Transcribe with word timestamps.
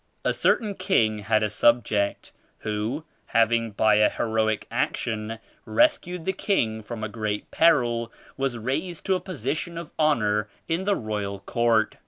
""A 0.25 0.33
certain 0.33 0.73
king 0.73 1.19
had 1.19 1.43
a 1.43 1.49
subject 1.51 2.31
who 2.57 3.03
having 3.27 3.69
\ 3.71 3.71
by 3.71 3.97
a 3.97 4.09
heroic 4.09 4.65
action 4.71 5.37
rescued 5.63 6.25
die 6.25 6.31
king 6.31 6.81
from 6.81 7.03
a 7.03 7.07
great 7.07 7.51
peril, 7.51 8.11
was 8.35 8.57
raised 8.57 9.05
to 9.05 9.13
a 9.13 9.19
position 9.19 9.77
of 9.77 9.93
honor 9.99 10.49
in 10.67 10.85
the 10.85 10.95
royal 10.95 11.37
court. 11.39 11.97